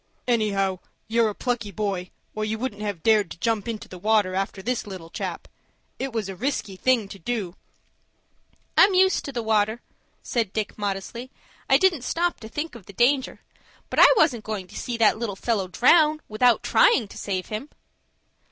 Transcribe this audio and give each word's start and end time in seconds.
"Anyhow 0.27 0.79
you're 1.07 1.29
a 1.29 1.35
plucky 1.35 1.69
boy, 1.69 2.09
or 2.33 2.43
you 2.43 2.57
wouldn't 2.57 2.81
have 2.81 3.03
dared 3.03 3.29
to 3.29 3.37
jump 3.37 3.67
into 3.67 3.87
the 3.87 3.99
water 3.99 4.33
after 4.33 4.63
this 4.63 4.87
little 4.87 5.11
chap. 5.11 5.47
It 5.99 6.11
was 6.11 6.27
a 6.27 6.35
risky 6.35 6.75
thing 6.75 7.07
to 7.09 7.19
do." 7.19 7.55
"I'm 8.75 8.95
used 8.95 9.23
to 9.25 9.31
the 9.31 9.43
water," 9.43 9.79
said 10.23 10.53
Dick, 10.53 10.75
modestly. 10.75 11.29
"I 11.69 11.77
didn't 11.77 12.01
stop 12.01 12.39
to 12.39 12.49
think 12.49 12.73
of 12.73 12.87
the 12.87 12.93
danger, 12.93 13.41
but 13.91 13.99
I 14.01 14.07
wasn't 14.17 14.43
going 14.43 14.65
to 14.69 14.75
see 14.75 14.97
that 14.97 15.19
little 15.19 15.35
fellow 15.35 15.67
drown 15.67 16.19
without 16.27 16.63
tryin' 16.63 17.07
to 17.07 17.17
save 17.19 17.49
him." 17.49 17.69